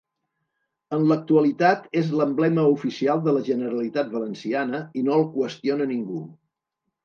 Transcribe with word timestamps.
En 0.95 1.03
l'actualitat 1.11 1.85
és 2.01 2.09
l'emblema 2.21 2.65
oficial 2.77 3.23
de 3.27 3.35
la 3.37 3.45
Generalitat 3.53 4.11
Valenciana 4.17 4.83
i 5.03 5.07
no 5.11 5.21
el 5.23 5.31
qüestiona 5.41 5.93
ningú. 5.97 6.27